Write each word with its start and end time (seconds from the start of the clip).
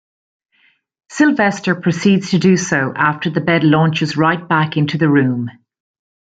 Sylvester 1.11 1.75
proceeds 1.75 2.31
to 2.31 2.39
do 2.39 2.57
so 2.57 2.91
after 2.95 3.29
the 3.29 3.39
bed 3.39 3.63
launches 3.63 4.17
right 4.17 4.47
back 4.47 4.75
into 4.75 4.97
the 4.97 5.07
room. 5.07 5.51